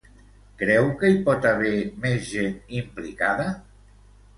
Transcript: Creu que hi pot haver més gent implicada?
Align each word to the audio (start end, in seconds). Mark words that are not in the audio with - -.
Creu 0.61 0.89
que 1.03 1.11
hi 1.11 1.21
pot 1.29 1.47
haver 1.51 1.75
més 2.07 2.27
gent 2.33 2.59
implicada? 2.85 3.51